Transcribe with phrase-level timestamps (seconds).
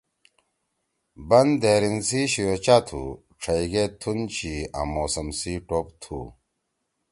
[1.27, 3.03] بن دھیریں سی شیوچا تُھو،
[3.41, 6.19] ڇھئی گے تُھن چھی آں موسم سی ٹوپ تُھو!